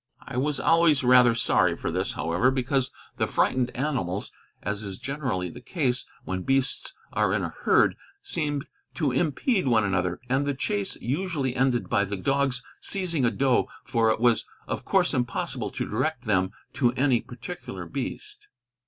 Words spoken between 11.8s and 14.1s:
by the dogs seizing a doe, for